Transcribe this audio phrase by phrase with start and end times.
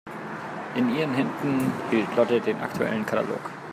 [0.73, 3.51] In ihren Händen hielt Lotte den aktuellen Katalog.